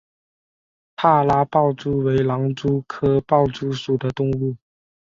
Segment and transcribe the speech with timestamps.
[0.95, 4.55] 帕拉豹蛛为狼蛛科豹蛛属的动物。